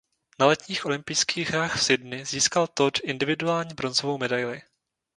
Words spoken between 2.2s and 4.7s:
získal Todd individuální bronzovou medaili.